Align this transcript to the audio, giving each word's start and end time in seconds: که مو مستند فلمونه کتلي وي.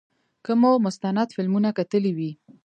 که 0.45 0.51
مو 0.61 0.71
مستند 0.85 1.27
فلمونه 1.35 1.69
کتلي 1.77 2.11
وي. 2.17 2.31